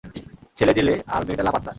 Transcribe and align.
ছেলে 0.57 0.73
জেলে, 0.77 0.93
আর 1.07 1.21
মেয়েটা 1.25 1.43
লাপাত্তা। 1.43 1.69